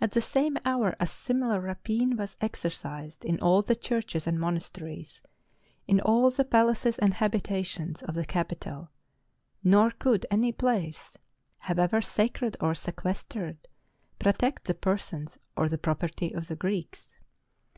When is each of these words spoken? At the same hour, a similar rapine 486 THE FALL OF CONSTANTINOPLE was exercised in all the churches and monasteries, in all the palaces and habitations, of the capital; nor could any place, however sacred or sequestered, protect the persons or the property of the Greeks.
At 0.00 0.12
the 0.12 0.22
same 0.22 0.56
hour, 0.64 0.96
a 0.98 1.06
similar 1.06 1.60
rapine 1.60 2.16
486 2.16 2.62
THE 2.62 2.70
FALL 2.70 2.90
OF 2.96 3.00
CONSTANTINOPLE 3.02 3.02
was 3.02 3.20
exercised 3.20 3.24
in 3.26 3.40
all 3.44 3.60
the 3.60 3.76
churches 3.76 4.26
and 4.26 4.40
monasteries, 4.40 5.22
in 5.86 6.00
all 6.00 6.30
the 6.30 6.44
palaces 6.46 6.98
and 6.98 7.12
habitations, 7.12 8.02
of 8.02 8.14
the 8.14 8.24
capital; 8.24 8.88
nor 9.62 9.90
could 9.90 10.24
any 10.30 10.52
place, 10.52 11.18
however 11.58 12.00
sacred 12.00 12.56
or 12.62 12.74
sequestered, 12.74 13.58
protect 14.18 14.64
the 14.64 14.74
persons 14.74 15.36
or 15.54 15.68
the 15.68 15.76
property 15.76 16.32
of 16.34 16.48
the 16.48 16.56
Greeks. 16.56 17.18